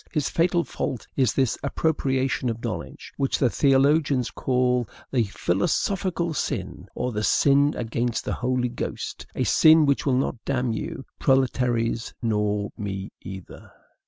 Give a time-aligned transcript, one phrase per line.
[0.09, 6.87] His fatal fault is this appropriation of knowledge, which the theologians call the PHILOSOPHICAL SIN,
[6.95, 12.15] or the SIN AGAINST THE HOLY GHOST a sin which will not damn you, proletaires,
[12.19, 13.71] nor me either.